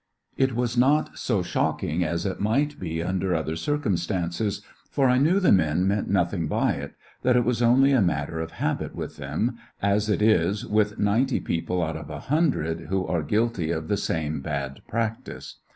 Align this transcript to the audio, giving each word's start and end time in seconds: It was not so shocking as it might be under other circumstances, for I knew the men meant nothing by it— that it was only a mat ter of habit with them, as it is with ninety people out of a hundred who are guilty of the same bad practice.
It 0.35 0.55
was 0.55 0.75
not 0.75 1.15
so 1.15 1.43
shocking 1.43 2.03
as 2.03 2.25
it 2.25 2.39
might 2.39 2.79
be 2.79 3.03
under 3.03 3.35
other 3.35 3.55
circumstances, 3.55 4.63
for 4.89 5.07
I 5.07 5.19
knew 5.19 5.39
the 5.39 5.51
men 5.51 5.87
meant 5.87 6.09
nothing 6.09 6.47
by 6.47 6.71
it— 6.71 6.95
that 7.21 7.35
it 7.35 7.45
was 7.45 7.61
only 7.61 7.91
a 7.91 8.01
mat 8.01 8.27
ter 8.27 8.39
of 8.39 8.53
habit 8.53 8.95
with 8.95 9.17
them, 9.17 9.59
as 9.79 10.09
it 10.09 10.23
is 10.23 10.65
with 10.65 10.97
ninety 10.97 11.39
people 11.39 11.83
out 11.83 11.97
of 11.97 12.09
a 12.09 12.19
hundred 12.19 12.87
who 12.89 13.05
are 13.05 13.21
guilty 13.21 13.69
of 13.69 13.89
the 13.89 13.95
same 13.97 14.41
bad 14.41 14.81
practice. 14.87 15.57